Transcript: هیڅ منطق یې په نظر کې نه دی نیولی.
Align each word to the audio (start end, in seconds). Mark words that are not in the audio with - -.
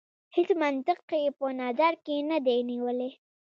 هیڅ 0.35 0.49
منطق 0.61 0.97
یې 1.23 1.29
په 1.39 1.47
نظر 1.61 1.93
کې 2.05 2.15
نه 2.29 2.37
دی 2.45 2.57
نیولی. 2.69 3.09